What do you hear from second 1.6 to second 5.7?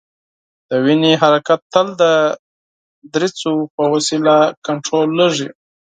تل د دریڅو په وسیله کنترولیږي.